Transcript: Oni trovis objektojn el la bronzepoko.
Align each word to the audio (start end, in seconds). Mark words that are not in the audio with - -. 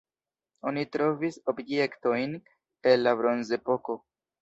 Oni 0.71 0.85
trovis 0.95 1.37
objektojn 1.53 2.35
el 2.95 3.09
la 3.09 3.17
bronzepoko. 3.25 4.03